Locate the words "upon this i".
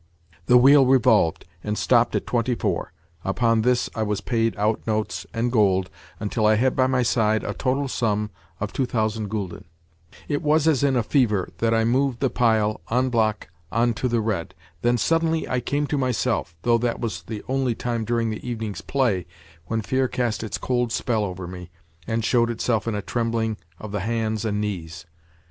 3.23-4.01